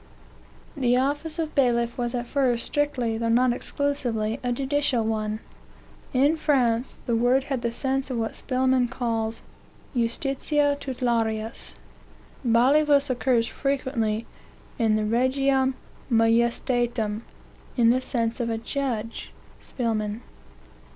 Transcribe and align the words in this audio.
The 0.75 0.97
office 0.97 1.37
of 1.37 1.53
bailiff 1.53 1.95
was 1.95 2.15
at 2.15 2.25
first 2.25 2.65
strictly, 2.65 3.19
though 3.19 3.29
not 3.29 3.53
exclusively, 3.53 4.39
a 4.43 4.51
judicial 4.51 5.03
one. 5.05 5.41
In 6.11 6.37
France, 6.37 6.97
the 7.05 7.15
word 7.15 7.43
had 7.43 7.61
the 7.61 7.71
sense 7.71 8.09
of 8.09 8.17
what 8.17 8.35
Spelman 8.35 8.87
calls 8.87 9.43
justitia 9.95 10.77
tutelaris. 10.79 11.75
Ballivus 12.43 13.11
occurs 13.11 13.45
frequently 13.45 14.25
in 14.79 14.95
the 14.95 15.03
Regiam 15.05 15.75
Majestatem, 16.11 17.21
in 17.77 17.91
the 17.91 18.01
sense 18.01 18.39
of 18.39 18.49
a 18.49 18.57
judge. 18.57 19.31
Spelman. 19.59 20.23